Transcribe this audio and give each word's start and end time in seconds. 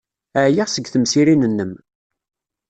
Ɛyiɣ 0.43 0.67
seg 0.71 0.85
temsirin-nnem. 0.89 1.73